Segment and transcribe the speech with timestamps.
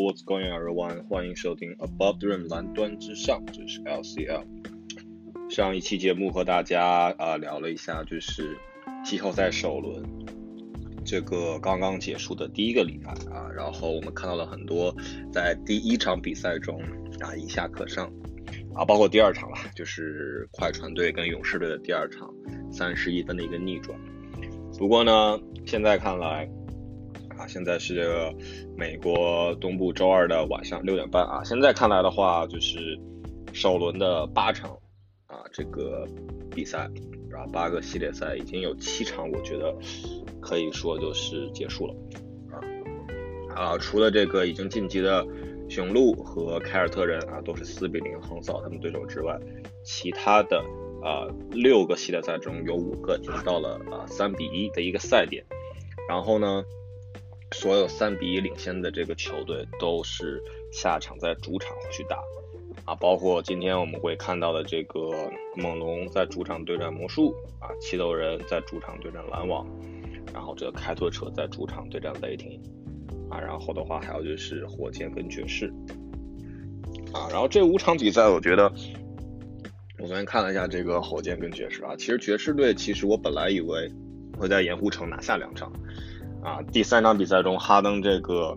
[0.00, 1.06] What's going on, everyone？
[1.08, 4.44] 欢迎收听 Above the Rim 蓝端之上，这是 LCL。
[5.50, 8.56] 上一期节目和大家啊聊了一下，就是
[9.04, 10.02] 季后赛首轮
[11.04, 14.94] 这个刚刚结束的第一个礼拜啊，然后我们看到了很多
[15.30, 16.80] 在第一场比赛中
[17.20, 18.10] 啊一下可上
[18.74, 22.32] 啊，包括第二场了，就是快船队跟勇士队的第二场
[22.72, 24.00] 三十一分的一个逆转。
[24.78, 26.50] 不过呢，现在看来。
[27.40, 28.34] 啊，现在是这个
[28.76, 31.42] 美国东部周二的晚上六点半啊。
[31.42, 33.00] 现在看来的话，就是
[33.54, 34.72] 首轮的八场
[35.26, 36.06] 啊，这个
[36.54, 36.80] 比赛
[37.32, 39.74] 啊，八个系列赛已经有七场，我觉得
[40.38, 41.94] 可以说就是结束了
[42.52, 42.60] 啊
[43.56, 45.26] 啊，除了这个已经晋级的
[45.70, 49.34] 雄鹿和凯尔特人啊，都是四比零横扫他们对手之外，
[49.82, 50.58] 其他的
[51.02, 55.42] 啊六个系列赛中有五个已经到了啊三比一的一个赛点，
[56.06, 56.62] 然后呢？
[57.52, 62.16] 所有三比一领先的这个球队都是下场在主场去打
[62.84, 65.10] 啊，包括今天我们会看到的这个
[65.56, 69.66] 猛龙在主场对战魔术啊，七斗人在主场对战篮网，
[70.32, 72.60] 然后这个开拓者在主场对战雷霆
[73.28, 75.66] 啊，然后的话还有就是火箭跟爵士
[77.12, 78.72] 啊，然后这五场比赛我觉得，
[79.98, 83.90] 我昨天看了一下这个火箭跟爵士啊，其实爵士队其实我本来以为
[84.38, 85.70] 会在盐湖城拿下两场。
[86.42, 88.56] 啊，第三场比赛中，哈登这个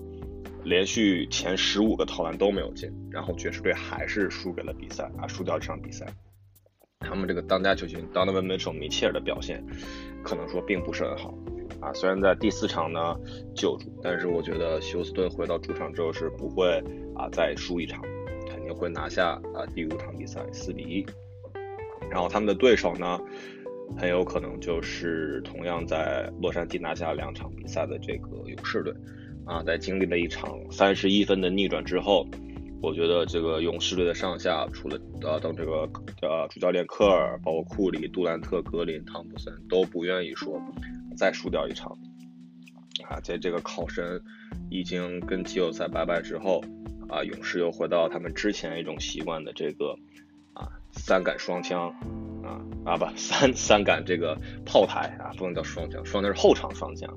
[0.64, 6.06] 连续前十五个投篮都没有进，然后爵士队还是输给了比赛啊，输掉这场比赛。
[7.02, 9.62] 他们这个当家球星 Donovan Mitchell 米切尔的表现，
[10.24, 11.34] 可能说并不是很好
[11.82, 11.92] 啊。
[11.94, 13.16] 虽然在第四场呢
[13.54, 16.82] 救主，但是我觉得休斯顿回到主场之后是不会
[17.14, 18.02] 啊再输一场，
[18.50, 21.06] 肯定会拿下啊第五场比赛四比一。
[22.10, 23.20] 然后他们的对手呢？
[23.98, 28.94] 很有可能就是同样在洛杉矶拿下两场比赛的这个勇士队，
[29.46, 32.28] 啊，在经历了一场三十一分的逆转之后，
[32.82, 35.88] 我觉得这个勇士队的上下，除了呃等这个
[36.22, 40.60] 呃主教练科尔，包括库里、杜兰特、格林、汤普森都不愿意说
[41.16, 41.96] 再输掉一场，
[43.08, 44.20] 啊，在这个考神
[44.72, 46.64] 已经跟季后赛拜拜之后，
[47.10, 49.96] 啊，勇士又回到他们之前一种习惯的这个
[50.54, 51.94] 啊三杆双枪。
[52.86, 57.10] 啊不三三杆这个炮台啊不能叫双枪，双枪是后场双枪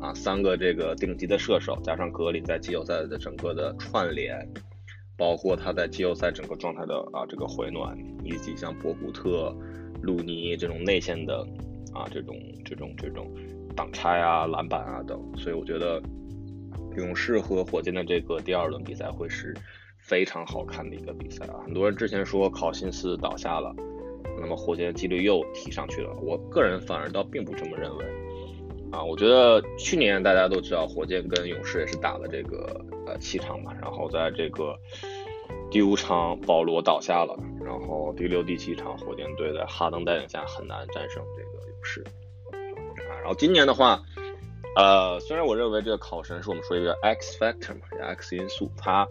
[0.00, 4.48] 啊三个这个顶级的射手加上格林在季后赛的整个的串联，
[5.16, 9.54] 包括他在季后赛整个状态的啊这个回暖，以及像博古特、
[10.02, 11.46] 鲁尼这种内线的
[11.92, 13.30] 啊这种这种这种
[13.74, 16.02] 挡拆啊篮板啊等，所以我觉得
[16.96, 19.54] 勇士和火箭的这个第二轮比赛会是
[19.98, 23.74] 非常好看的一个比赛啊，很多人之前说考辛斯倒下了。
[24.40, 28.04] 那么火箭的几率又提上去了，我个人反而倒并不这么认为，
[28.92, 34.76] 啊，我觉得去年大家都知道，火箭跟勇士也是打了这个呃七场嘛，然后在这个
[35.70, 42.04] 第五场保罗倒下了，然后第六、第七场火箭队在哈登带领下很难战胜这个勇士，
[43.10, 44.00] 啊，然后今年的话，
[44.76, 47.86] 呃，虽然我认为这个考神是我们说一个 X factor 嘛
[48.16, 49.08] ，X 因素，他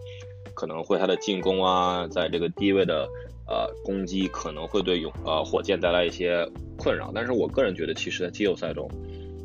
[0.54, 3.08] 可能会他的进攻啊，在这个低位的。
[3.48, 6.44] 呃，攻击可能会对勇呃火箭带来一些
[6.76, 8.90] 困扰，但是我个人觉得，其实，在季后赛中，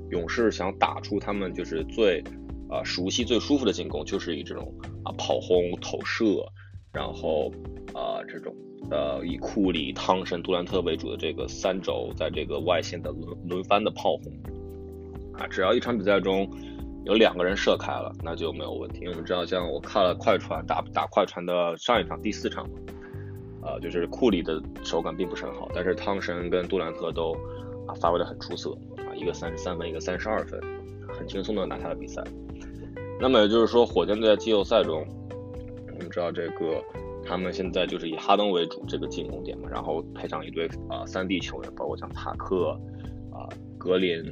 [0.10, 2.24] 勇士想打出他们就是最
[2.68, 4.74] 呃熟悉、最舒服的进攻，就是以这种
[5.04, 6.44] 啊跑轰、投射，
[6.92, 7.52] 然后
[7.94, 8.56] 啊这种
[8.90, 14.34] 呃以库里、汤神、杜兰特为主的这个三轴，在这个外线的轮轮番的炮轰
[15.34, 16.50] 啊，只要一场比赛中
[17.06, 19.02] 有两个人射开了，那就没有问题。
[19.02, 22.68] 因为我们知道，像我看了快船打打快船的上一场第四场。
[23.64, 27.34] 呃，就是库里的手感并不是很好，但是汤神跟杜兰特都
[27.88, 30.60] 啊发挥的很出色啊，一个三十三分，一个三十二分，
[31.08, 32.24] 很轻松的拿下了比赛。
[33.20, 35.06] 那么也就是说，火箭队在季后赛中，
[35.94, 36.84] 我们知道这个
[37.24, 42.70] 他们现在就是以哈登为主这个进攻点嘛，然后配上一堆啊三 D 球员，包括像塔克
[43.32, 43.48] 啊
[43.78, 44.24] 格林。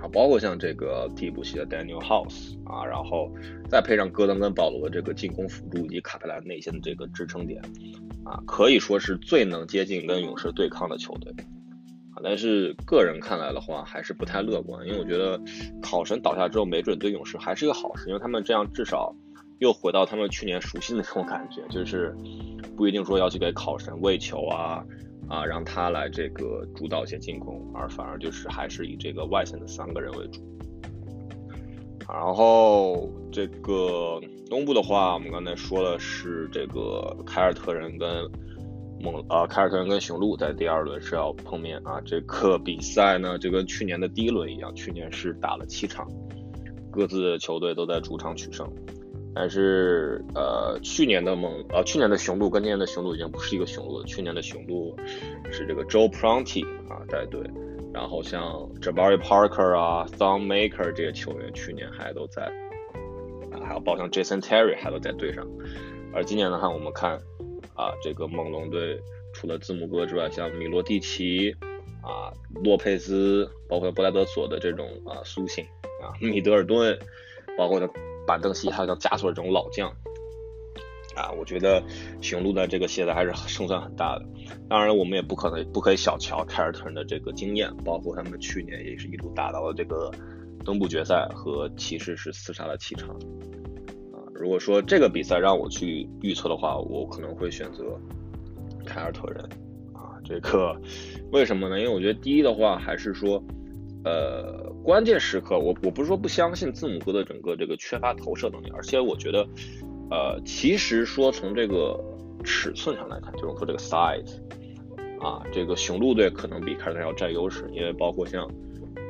[0.00, 3.30] 啊，包括像这个替补席的 Daniel House 啊，然后
[3.68, 7.60] 再配上戈登跟保罗的这个进攻辅助以及卡佩拉内线的这个支撑点，
[8.24, 11.32] 啊，可以说是最能接近跟勇士对抗的球队。
[12.14, 15.40] 啊，但是个人看来的话，还是不太乐观，因为我觉得
[15.82, 19.14] 考神倒下之后，没准对勇士还是个好事，因为他们这样至少
[19.58, 22.16] 又回到他们去年熟悉的那种感觉，就是
[22.76, 24.84] 不一定说要去给考神喂球啊。
[25.28, 30.40] 啊，让他来这个主导一些进攻，而反而就是还是以这个外线的三个人为主。
[32.08, 38.08] 然后这个东部的话，我们刚才说了是这个凯尔特人跟
[39.00, 42.00] 猛啊凯尔特人跟雄鹿在第二轮是要碰面啊。
[42.04, 46.06] 这个比赛呢，就跟去年的第一轮一样，去年是打了七场，
[46.92, 48.70] 各自球队都在主场取胜。
[49.38, 54.04] 但是呃，去年的猛呃，去年的雄鹿跟今年的雄鹿已经不是一个雄鹿了。
[54.06, 54.96] 去年的雄鹿
[55.52, 57.42] 是这个 Joe Prunty 啊带队，
[57.92, 58.42] 然后像
[58.80, 62.44] Jabari Parker 啊、Thon Maker 这些球员去年还都在
[63.52, 65.46] 啊，还有包括像 Jason Terry 还都在队上。
[66.14, 67.12] 而今年的话，我们看
[67.74, 68.98] 啊，这个猛龙队
[69.34, 71.54] 除了字母哥之外，像米罗蒂奇
[72.02, 72.32] 啊、
[72.64, 75.62] 洛佩兹，包括布莱德索的这种啊苏醒
[76.02, 76.98] 啊，米德尔顿，
[77.58, 77.86] 包括的。
[78.26, 79.88] 板凳席还有像加索尔这种老将
[81.14, 81.82] 啊，我觉得
[82.20, 84.26] 雄鹿的这个鞋子还是胜算很大的。
[84.68, 90.10] 当然，我们也不可能不可以小瞧凯尔特人的这个经验，包括他们去年也是一路打到了这个
[90.64, 93.10] 东部决赛，和骑士是厮杀了七场
[94.12, 94.20] 啊。
[94.34, 97.98] 如果说这个比赛让我去预测的话，我可能会选择
[98.84, 99.42] 凯尔特人
[99.94, 100.20] 啊。
[100.22, 100.78] 这个
[101.32, 101.78] 为什么呢？
[101.80, 103.42] 因为我觉得第一的话还是说。
[104.04, 109.44] 呃，关键时刻，我我不是说不相信字母哥的整个这个缺乏投射能力，而且我觉得，
[110.12, 111.98] 呃，其实说从这个
[112.44, 114.38] 尺寸上来看，就是说这个 size，
[115.18, 118.44] 啊，这个雄鹿队可能比凯尔特人要占优势，因为包括像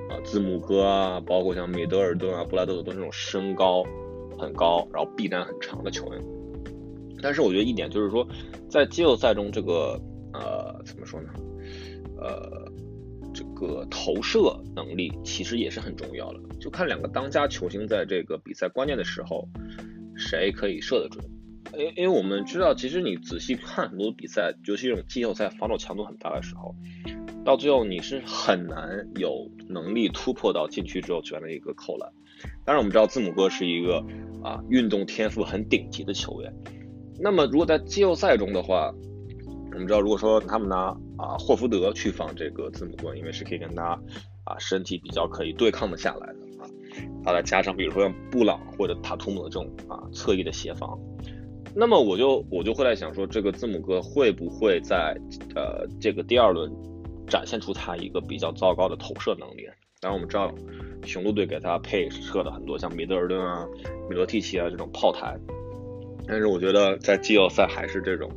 [0.08, 3.84] 啊字母哥啊，包括像米德尔顿啊、布莱德都是这种身高
[4.38, 6.24] 很高，然后臂展很长的球员。
[7.20, 8.26] 但是我觉得一点就是说，
[8.70, 10.00] 在季后赛中，这个
[10.32, 11.28] 呃怎么说呢？
[12.18, 12.72] 呃。
[13.56, 19.48] 个投射能力其实也是很重要的，就看两个当家球星在这个比赛关键的时候，
[20.14, 21.24] 谁可以射得准。
[21.76, 26.74] 因因为我们知道，其实你仔细看很多比赛，尤其这种季后赛防守强度很大的时候，
[27.44, 32.08] 到最后你是很难有能力突破到禁区之后传的一个扣篮。
[32.64, 34.04] 当然，我们知道字母哥是一个
[34.44, 36.54] 啊运动天赋很顶级的球员。
[37.18, 38.94] 那么如果在季后赛中的话，
[39.76, 40.86] 我们知道，如果说他们拿
[41.18, 43.90] 啊霍福德去防这个字母哥，因为是可以跟他
[44.44, 46.64] 啊身体比较可以对抗的下来的啊，
[47.22, 50.98] 他再加上比如说像布朗或者塔图姆的这种啊侧翼的协防，
[51.74, 55.14] 那么我就我就会在想说，这个字母哥会不会在
[55.54, 56.72] 呃这个第二轮
[57.28, 59.68] 展现出他一个比较糟糕的投射能力？
[60.00, 60.50] 当然我们知道
[61.04, 63.68] 雄鹿队给他配射的很多像米德尔顿啊、
[64.08, 65.36] 米罗蒂奇啊这种炮台，
[66.26, 68.30] 但是我觉得在季后赛还是这种。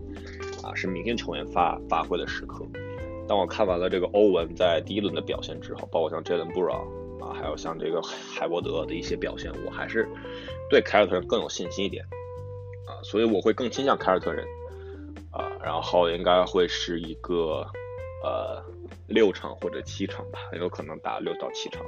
[0.64, 2.66] 啊，是明星球员发发挥的时刻。
[3.28, 10.10] 当我看完了这个欧文在第一轮的表现之后，包括像 Jalen Brown 啊，还有像这个海伯德的一些表现，我还是
[10.70, 12.04] 对凯尔特人更有信心一点
[12.88, 14.44] 啊，所以我会更倾向凯尔特人
[15.32, 17.64] 啊，然后应该会是一个
[18.24, 18.64] 呃
[19.08, 21.84] 六场或者七场吧，很有可能打六到七场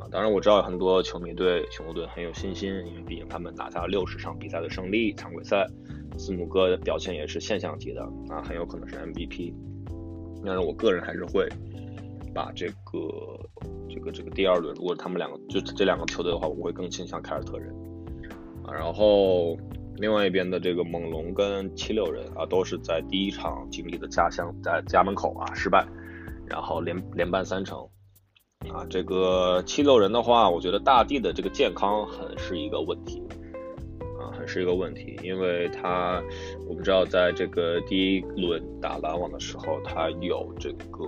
[0.00, 0.10] 啊。
[0.10, 5.64] 当然我知道很多球迷对雄鹿队很有信心，因为毕竟他们拿下了六十场比赛的胜利，常规赛。
[6.16, 9.52] 字母哥的表现也是现象级的啊，很有可能是 MVP。
[10.44, 11.48] 但是我个人还是会
[12.34, 13.08] 把这个
[13.88, 17.74] 这个这个第二轮，如果他们两个就这两个球队的话，我会更倾向凯尔特人
[18.64, 18.72] 啊。
[18.72, 19.56] 然后
[19.96, 25.84] 另外一边的这个猛龙跟七六人啊，都是在第一场经历的家乡在家门口啊失败，
[26.46, 27.80] 然后连连败三成
[28.72, 28.86] 啊。
[28.88, 33.20] 这个七六人的话，我觉得大地的这个健康很是一个问题。
[34.48, 36.22] 是一个问题，因为他
[36.66, 41.04] 我们知道，在这个第一轮打篮网的时候，他有这个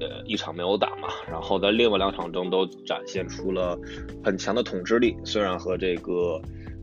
[0.00, 3.78] 呃一场没有打嘛，然后在另外两场中都展现出了
[4.22, 5.16] 很强的统治力。
[5.24, 6.40] 虽然和这个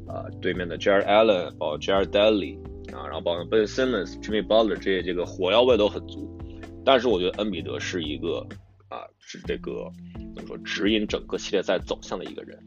[0.07, 2.59] 呃对面的 Jared Allen、包括 Jared Daly
[2.93, 6.38] 啊，然后包括 Ben Simmons、Jimmy Butler 这些这个火药味都很足，
[6.85, 8.45] 但是我觉得恩比德是一个
[8.89, 9.89] 啊是这个
[10.35, 12.57] 怎么说指引整个系列赛走向的一个人。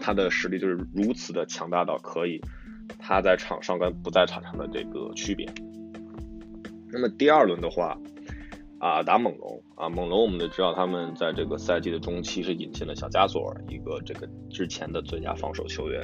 [0.00, 2.40] 他的实力就是如此的强大到可以，
[2.98, 5.46] 他在场上跟不在场上的这个区别。
[6.90, 7.96] 那么第二轮的话，
[8.78, 16.02] 啊打猛龙啊猛龙，我们都知道他们在这个赛季的中期是引进了小加索尔，一个这个之前的最佳防守球员，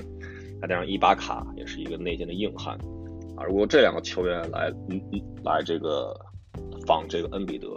[0.61, 2.79] 再加上伊巴卡也是一个内线的硬汉
[3.37, 3.45] 啊。
[3.45, 4.71] 如果这两个球员来
[5.43, 6.15] 来这个
[6.87, 7.69] 防这个恩比德，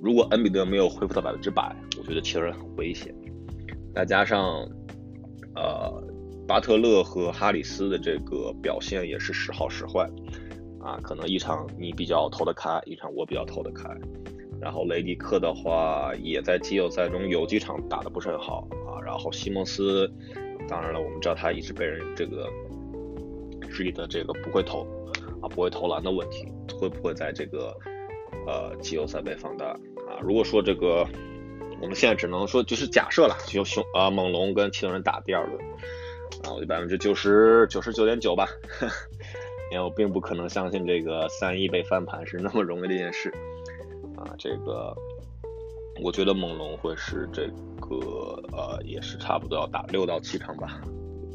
[0.00, 3.14] 如果恩比德没有恢复到百分之百，我觉得其实很危险。
[3.94, 4.66] 再加上。
[5.56, 6.02] 呃，
[6.46, 10.08] 巴特勒和哈里斯的这个表现也是时好时坏，
[10.80, 13.88] 啊，可能一场你比较投得开，一场我比较投得开。
[14.60, 19.00] 然后雷迪克的话，也在季后赛中有几场打得不是很好啊。
[19.04, 20.10] 然后西蒙斯，
[20.68, 22.48] 当然了，我们知道他一直被人这个
[23.70, 24.86] 质疑的这个不会投
[25.40, 26.48] 啊，不会投篮的问题，
[26.80, 27.72] 会不会在这个
[28.46, 30.18] 呃季后赛被放大啊？
[30.20, 31.06] 如果说这个。
[31.80, 35.58] 我们现在只能说就是假设了，就熊啊猛龙跟七六人打第二轮
[36.44, 38.48] 啊，我就百分之九十九十九点九吧，
[39.70, 43.32] 因为我并不可能相信这个三一被翻盘是那么容易的一件事
[44.16, 44.34] 啊。
[44.38, 44.94] 这个
[46.02, 47.46] 我觉得猛龙会是这
[47.80, 50.80] 个呃也是差不多要打六到七场吧，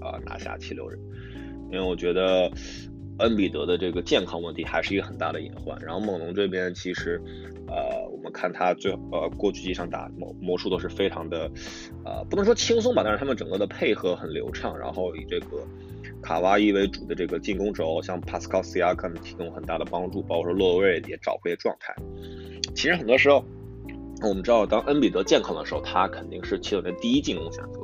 [0.01, 0.99] 啊拿下七六人，
[1.71, 2.51] 因为我觉得
[3.19, 5.79] 恩比德的这个健康问题还是一个很大的隐患。
[5.81, 7.21] 然后猛龙这边其实，
[7.69, 11.49] 呃，我们看他最呃过去几场打魔魔术都是非常的，
[12.03, 15.65] 呃，不能说轻松吧，但是他们整个的配合很流畅，然后以这个。
[16.21, 21.95] 卡哇伊为主的这个进攻轴，像帕斯卡斯亚克提供很大的帮助，包括说洛瑞也找回了状态。
[22.75, 23.41] 其实很多时候，
[24.23, 27.79] 我们知道当恩比德健康的时候，他肯定是七六人第一进攻选择。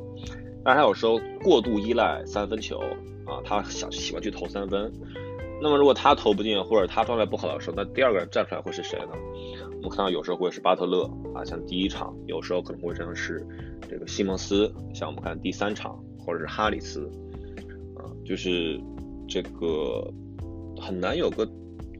[0.65, 2.77] 但是他有时候过度依赖三分球
[3.25, 4.91] 啊，他想喜欢去投三分。
[5.61, 9.13] 那么如果他投不进，或者他状态不好的时候，那第二个人站出来会是谁呢？
[9.85, 11.03] 我们看到有时候会是巴特勒
[11.35, 13.45] 啊，像第一场；有时候可能会真的是
[13.87, 17.05] 这个西蒙斯，像我们看第三场，或者是哈里斯。
[17.95, 18.81] 啊就是
[19.27, 20.11] 这个
[20.81, 21.47] 很难有个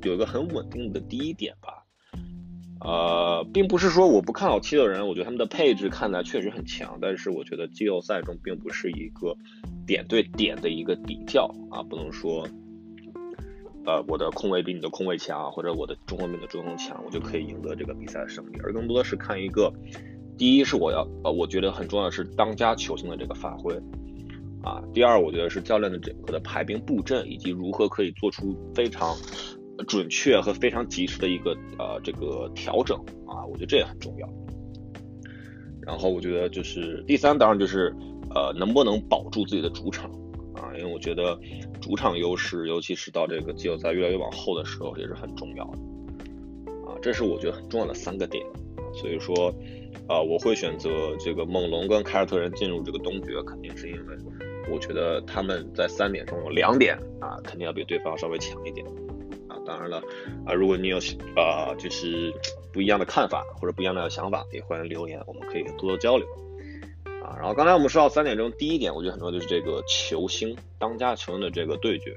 [0.01, 1.86] 有一个很稳定的第一点吧，
[2.82, 9.38] 呃，并不是说我不看好七六人，我觉得他们的配置看来确实很强，但是我觉得季后赛中并不是一个
[9.86, 12.48] 点对点的一个比较啊，不能说，
[13.86, 19.72] 呃，我的控卫比你的控卫强，或者我的中锋比你的中锋强，我就可以赢得这个比赛的胜利，而更多的是看一个，
[20.38, 23.80] 第一是我要呃，我觉得很重要的是当家球星的这个发挥。
[24.63, 29.15] 啊，第二，我觉得是教练的整个的排兵布阵，以及如何可以做出非常
[29.88, 34.27] 准确和非常及时的一个呃这个调整啊，我觉得这也很重要。
[35.82, 37.96] 然后我觉得就是第三，当然就是
[38.34, 40.10] 呃能不能保住自己的主场，
[40.77, 41.39] 因为我觉得
[41.82, 45.77] 主场优势，尤其是到这个季后赛越来越往后的时候，也是很重要的
[46.88, 48.46] 啊，这是我觉得很重要的三个点。
[48.94, 49.53] 所以说，
[50.08, 54.15] 啊，我会选择这个猛龙跟凯尔特人进入这个东决，肯定是因为。
[54.72, 58.84] 我觉得他们在三点中有两点啊，肯定要比对方稍微强一点
[59.48, 59.55] 啊。
[59.63, 60.01] 当然了
[60.44, 60.98] 啊，如果你有
[61.36, 62.34] 啊就是
[62.74, 66.25] 不一样的看法或者不一样的想法，也欢迎留言，我们可以多多交流
[67.25, 67.36] 啊。
[67.38, 72.15] 然后刚才我们说到三点钟，第一点我觉得很重要就是这个球星当家球星的这个对决，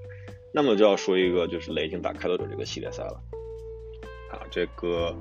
[0.52, 3.20] 那么就要说一个就是雷霆打开拓者这个系列赛了
[4.30, 4.44] 啊。
[4.50, 5.14] 这个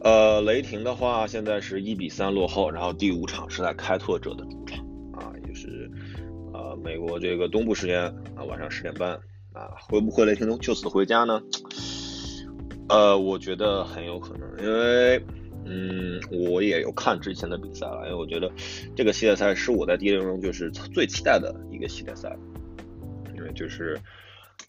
[0.00, 4.84] 呃雷霆的话现在是一比三落后，然后第五场是在开拓者的主场。
[5.14, 5.90] 啊，就是，
[6.52, 8.02] 啊美国这个东部时间
[8.34, 9.12] 啊，晚上十点半
[9.54, 11.40] 啊，会不会雷霆就此回家呢？
[12.90, 15.18] 呃，我觉得很有可能，因为
[15.66, 18.50] 嗯，我也有看之前的比赛了，因为我觉得
[18.94, 22.34] 这个系列赛是我在第一轮中就是最期待的一个系列赛，
[23.34, 23.98] 因为就是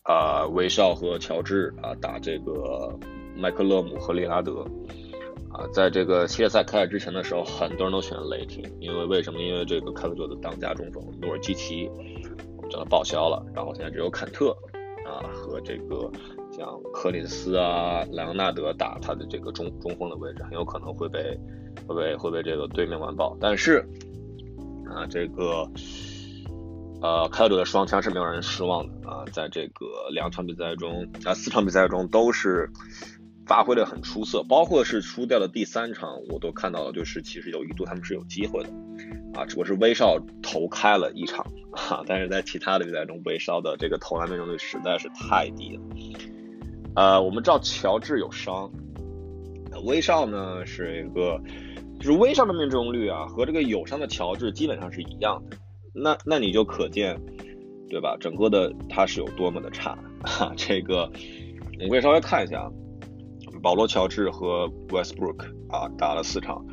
[0.03, 2.97] 啊，威少和乔治啊打这个
[3.35, 4.65] 麦克勒姆和利拉德。
[5.49, 9.39] 啊，在这个系列赛开始之前的时候，很多人都选雷霆，因为为什么？
[9.39, 11.89] 因为这个开拓者的当家中锋诺尔基奇，
[12.57, 14.55] 我们叫他报销了，然后现在只有坎特
[15.03, 16.11] 啊和这个
[16.57, 21.39] 像克里斯啊、莱昂纳德打他的这个中中锋的位置，很有可能会被
[21.87, 23.37] 会被会被这个对面完爆。
[23.39, 23.87] 但是
[24.85, 25.69] 啊，这个
[27.01, 32.69] 呃开拓者的双枪是没有让人失望的啊，在这个两场比赛中啊四场比赛中都是。
[33.47, 38.69] 发挥的很出色，包括是输掉的第三场，我都看到了，就是其实有一度他们是有机会的，
[39.33, 45.81] 啊，只不过是威少投开了一场，哈，但是在其他的比赛中，威少的这个投篮命中率实在是太低了。
[46.97, 48.71] 呃，我们知道乔治有伤，
[49.85, 51.39] 威少呢是一个，
[51.99, 55.57] 就是威少的命中率啊和这个有伤的乔治基本上是一样的，
[55.93, 57.15] 那那你就可见，
[57.87, 58.17] 对吧？
[58.19, 61.07] 整个的他是有多么的差，哈，这个
[61.85, 62.71] 我可以稍微看一下啊。
[63.61, 66.65] 保罗·乔治和 Westbrook 啊打了四场，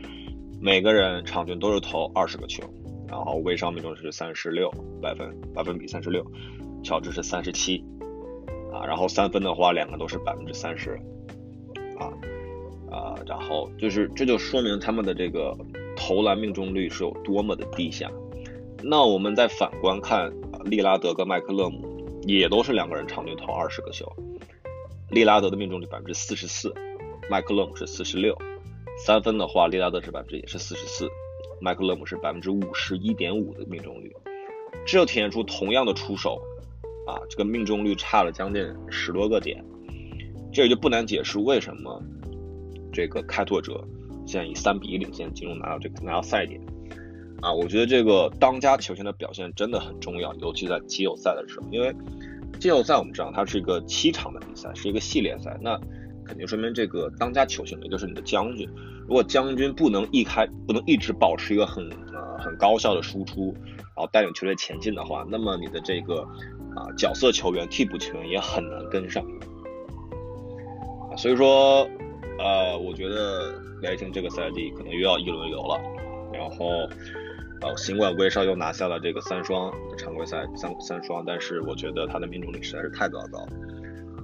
[0.58, 2.62] 每个人场均都是投二十个球，
[3.06, 4.70] 然后威少命中是三十六
[5.02, 6.24] 百分百分比三十六，
[6.82, 7.84] 乔治是三十七
[8.74, 10.98] 啊，然后三分的话两个都是百分之三十
[11.96, 12.10] 啊
[12.90, 15.56] 啊，然后就是这就说明他们的这个
[15.96, 18.10] 投篮命中率是有多么的低下。
[18.82, 20.30] 那我们再反观看
[20.64, 24.10] 利拉德跟麦克勒姆，也都是两个人场均投二十个球。
[25.10, 26.74] 利拉德的命中率百分之四十四，
[27.30, 28.36] 麦克勒姆是四十六。
[28.98, 31.08] 三分的话，利拉德是百分之也是四十四，
[31.60, 34.14] 麦克勒姆是百分之五十一点五的命中率。
[34.86, 36.42] 这就体现出同样的出手，
[37.06, 39.64] 啊，这个命中率差了将近十多个点。
[40.52, 42.02] 这也就不难解释为什么
[42.92, 43.84] 这个开拓者
[44.26, 46.61] 现在以三比一领先进入拿到这个拿到赛点。
[47.42, 51.94] 啊，我觉得这个当家球星的表现真的很重要，尤其在季后赛的时候，因为。
[52.61, 55.76] 季后赛我们知道它是一个七场的比赛，是一个系列赛，那
[56.25, 58.66] 肯定说明这个当家球星也就是你的将军。
[59.08, 66.26] 如果将军不能一开不能一直保持一个很呃很高效的输出，然后带领球队前进的话，那么你的这个
[66.76, 69.24] 啊角色球员、替补球员也很难跟上。
[71.16, 71.88] 所以说，
[72.38, 75.80] 呃，我觉得雷霆这个赛季可能又要一轮游了，
[76.32, 76.66] 然后
[77.60, 83.38] 呃，尽管威少又拿下了这个三双常规赛三三双，但是我觉得他的命中率实在是太糟糕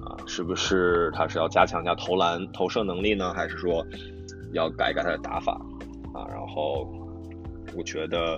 [0.05, 0.17] 啊！
[0.27, 3.33] 是不是他是要加强一下投篮投射能力呢？
[3.33, 3.85] 还是说
[4.51, 5.53] 要改一改他的打法
[6.13, 6.27] 啊？
[6.29, 6.85] 然后
[7.75, 8.37] 我觉得，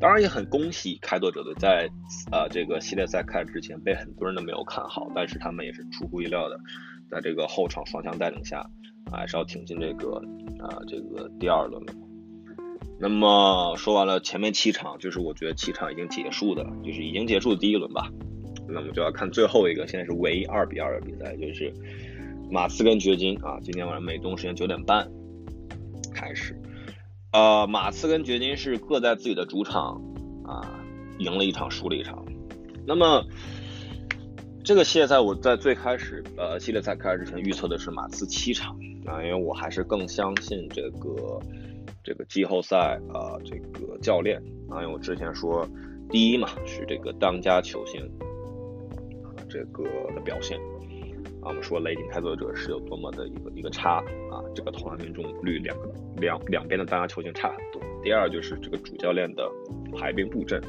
[0.00, 1.88] 当然也很恭喜开拓者队在
[2.30, 6.58] 呃这个系列赛开始之前被很多人都没有看好，但是他们也是出乎意料的，
[7.10, 8.64] 在这个后场双枪带领下，
[9.10, 10.16] 还是要挺进这个
[10.60, 11.92] 啊这个第二轮了。
[13.00, 18.10] 那么说完了前面七场，就是我觉得七场已经结束的，就是已经结束的第一轮吧。
[18.68, 21.72] 那么就要看最后一个，现在是唯二比二的比赛，就是
[22.50, 23.58] 马刺跟掘金啊。
[23.62, 25.08] 今天晚上美东时间九点半
[26.12, 26.54] 开始。
[27.32, 30.00] 呃，马刺跟掘金是各在自己的主场
[30.44, 30.80] 啊
[31.18, 32.24] 赢了一场，输了一场。
[32.86, 33.24] 那么
[34.64, 38.74] 这个系列赛我在最开始呃系列赛开始之前预测的是马刺七场
[39.06, 41.40] 啊，因为我还是更相信这个。
[42.04, 45.68] 这个季后赛啊，这个教练啊，因为我之前说，
[46.08, 48.00] 第一嘛是这个当家球星
[49.22, 50.58] 啊，这个的表现
[51.42, 53.96] 啊，我们说雷霆开拓者是有多么的一个一个差
[54.30, 57.80] 啊，这个投篮命中率两个两两边的当家球星差很多。
[58.02, 59.48] 第二就是这个主教练的
[59.96, 60.60] 排兵布阵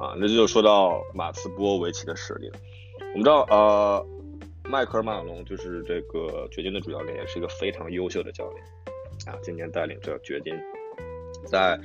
[0.00, 2.58] 啊，那就说到马刺波维奇的实力了。
[3.00, 4.06] 我们知道呃，
[4.68, 8.64] 迈克尔马龙就是这个掘金的主教练，也是一个非常优秀的教练。
[9.26, 10.52] 啊，今年带领着掘金，
[11.46, 11.78] 在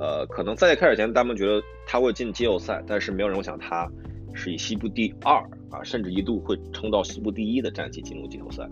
[0.00, 3.88] 呃，可能赛季开始前，他们觉得他会进季后赛，但是没有人会想他
[4.34, 5.40] 是以西部第二
[5.72, 8.68] 啊，甚至一度会冲到西部第一的战绩进入季后赛。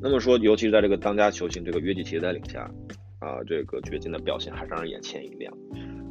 [0.00, 2.70] 那么说，尤其是在这个当家球星这个约基奇的带领下，
[3.18, 5.52] 啊，这个掘金的表现还让人眼前一亮。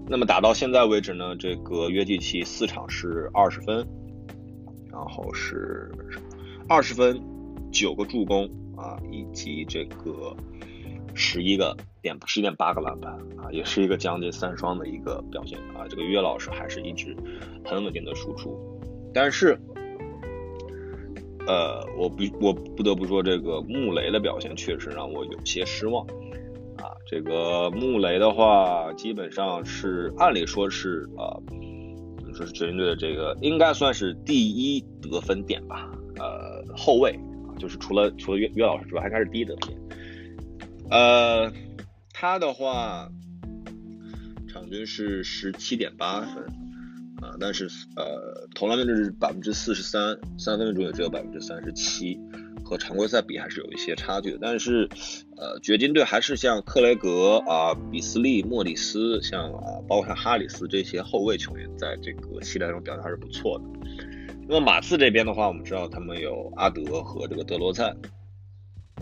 [0.07, 3.87] 那么打到现在为止呢，这个约基奇四场是二十分，
[4.91, 5.91] 然后是
[6.67, 7.19] 二十分，
[7.71, 8.45] 九个助攻
[8.75, 10.35] 啊，以及这个。
[11.15, 15.85] 十一个点十一点八个篮板啊，也是一个将近三双的一个表现啊。
[15.89, 17.13] 这个约老师还是一直
[17.65, 18.57] 很稳定的输出，
[19.13, 19.59] 但是，
[21.49, 26.05] 呃，我不我不得不说，这个穆雷的表现确实让我有些失望
[26.77, 26.93] 啊。
[27.07, 31.41] 这个穆雷的话，基本上是按理说是啊，
[32.35, 37.09] 说是掘金队的这个应该算是第一得分点吧，呃，后卫
[37.47, 39.79] 啊，就是除了除了约约老师之外，应该是第一得分点。
[40.91, 41.51] 呃，
[42.13, 43.09] 他的话，
[44.47, 46.45] 场均是十七点八分，
[47.39, 52.19] 但是呃，投篮命中是百分之四十三，三分命中也只有百分之三十七，
[52.63, 54.37] 和常规赛比还是有一些差距。
[54.41, 54.87] 但是
[55.37, 63.65] 呃，掘金队还是像克雷格啊、比斯利、莫里斯，像啊，包括像哈里斯这些后卫球员，在这个系列中表现还是不错的。
[64.47, 67.95] 那么马刺这边的话，我们知道他们有阿德和这个德罗赞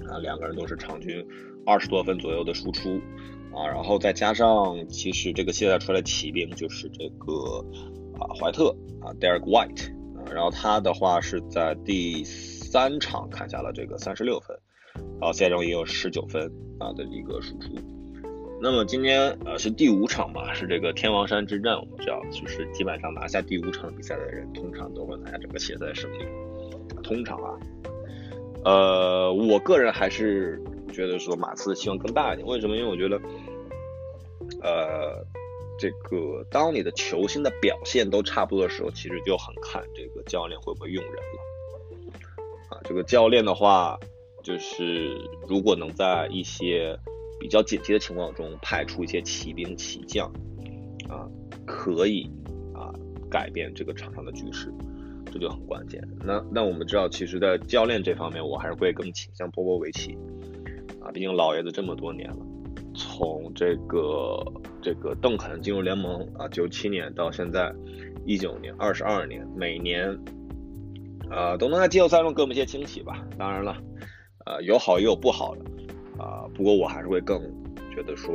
[0.06, 1.26] 啊，两个人都是场均。
[1.65, 3.02] 二十多分左右的输出
[3.54, 7.65] 啊，然后再加上其实这个现在出来骑兵就是这个
[8.19, 14.58] 啊怀特啊 Derek White 啊，然后他的话是在第三场砍下了这个三十六分，
[15.19, 17.69] 然后现在中也有十九分啊的一个输出。
[18.62, 26.25] 那么今天呃是第五场嘛，是这个天王山之战，我们知道就是基本上拿下第五场比赛的人，通常都会拿下整个系列赛胜利。
[27.03, 27.53] 通常啊，
[28.65, 30.62] 呃，我个人还是。
[30.89, 32.75] 觉得说马刺的希望更大一点，为什么？
[32.75, 33.19] 因为我觉得，
[34.63, 35.23] 呃，
[35.77, 42.07] 这个当你的球星的表现都差不多的时候，其实就很看这个教练会不会用人了。
[42.69, 43.97] 啊，这个教练的话，
[44.43, 45.15] 就是
[45.47, 46.97] 如果能在一些
[47.39, 50.27] 比较紧急的情况中派出一些骑兵骑将，
[51.07, 51.29] 啊，
[51.65, 52.29] 可以
[52.73, 52.91] 啊
[53.29, 54.73] 改变这个场上的局势，
[55.31, 56.01] 这就很关键。
[56.25, 60.17] 那那我们知道，其实，在教练这方面，我还是会更倾向波波维奇。
[60.99, 62.37] 啊毕竟老爷子这么多年了，
[62.93, 64.43] 从这个
[64.88, 67.76] 这个邓肯进入联盟啊，九七年到现在
[68.26, 70.17] 一九年，二十二年，每年
[71.30, 73.21] 啊都能在季后赛中给我们一些惊喜吧。
[73.38, 73.76] 当然了，
[74.45, 77.38] 呃有好也有不好的啊，不过我还是会更
[77.93, 78.34] 觉得说，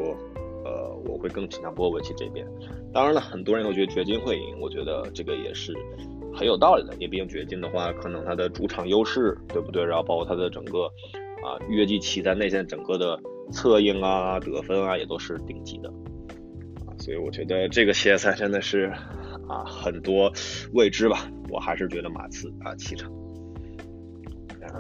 [0.63, 2.47] 呃我会更倾向波波维奇这边。
[2.93, 5.73] 当然了，很多人都觉得掘金会赢，我觉得这个也是
[6.35, 6.93] 很有道理的。
[6.97, 9.83] 因为毕竟掘金的话，可能他的主场优势，对不对？
[9.83, 10.91] 然后包括他的整个。
[11.43, 13.19] 啊，约基奇在内线整个的
[13.51, 15.93] 策应啊、得分啊，也都是顶级的，
[17.03, 18.93] 所以我觉得这个系列赛真的是
[19.49, 20.33] 啊很多
[20.73, 21.29] 未知吧。
[21.49, 23.11] 我还是觉得马刺啊七场，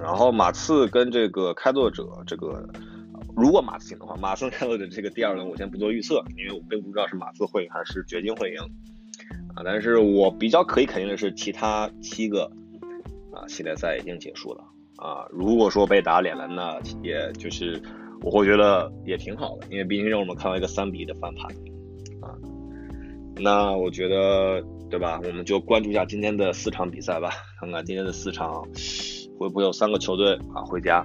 [0.01, 2.65] 然后马刺跟这个开拓者这个，
[3.37, 8.59] 如果马刺赢的话，马刺开拓者这个第二轮我先不做预测，因为我并不知道是马刺会赢还是掘金会赢
[9.57, 9.63] 啊。
[9.65, 12.45] 但是我比较可以肯定的是，其他七个
[13.33, 14.63] 啊系列赛已经结束了。
[14.97, 17.83] 啊，如果说被打脸了，那也就是
[18.23, 21.51] 我会觉得也挺好的，因为毕竟让我们看到一个三比一的翻盘。
[22.23, 22.33] 啊。
[23.37, 25.21] 那我觉得，对吧？
[25.25, 28.63] 我们就关注一下今天的四场比赛吧，看看今天的四场
[29.39, 31.05] 会不会有三个球队啊回家。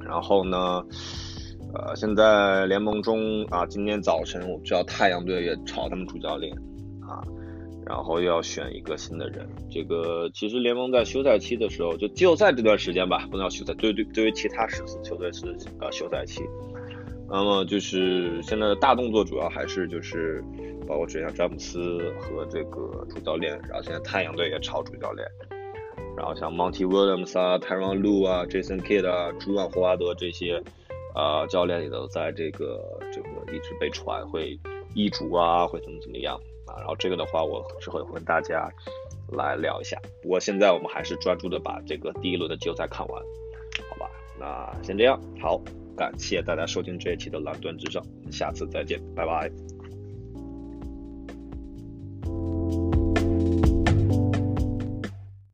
[0.00, 0.84] 然后呢，
[1.72, 6.54] 呃，现在联盟中啊，今天早晨我知道太阳队也炒他们主教练
[7.00, 7.24] 啊，
[7.86, 9.48] 然后又要选一个新的人。
[9.70, 15.46] 这个其实联盟在休赛期的时候，就季后赛这段时间吧，不能叫休赛，对对，对于其他十四球队是
[15.80, 16.42] 呃休赛期。
[17.28, 20.44] 那么就是现在的大动作主要还是就是
[20.86, 25.26] 包括像詹姆斯和这个主教练，然后现在太阳队也炒主教练，
[26.16, 30.62] 然后像 Monty Williams 啊、Tyrone Lu 啊、Jason Kidd 啊、朱万霍华德这些
[31.14, 32.78] 啊教练也都在这个
[33.10, 34.58] 这个一直被传会
[34.94, 36.76] 易主啊，会怎么怎么样啊？
[36.76, 38.68] 然后这个的话，我之后也会跟大家
[39.32, 39.98] 来聊一下。
[40.22, 43.22] 不过现在我们还是专注的把这个第一轮的季后赛看完，
[43.88, 44.10] 好吧？
[44.38, 45.58] 那先这样，好。
[45.96, 49.73] 感谢大家收听这一期的蓝盾之战》，我们，下次再见，拜拜。